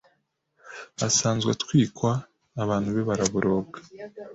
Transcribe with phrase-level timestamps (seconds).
[1.07, 2.11] asanzwe atwikwa
[2.63, 3.77] abantu be baraboroga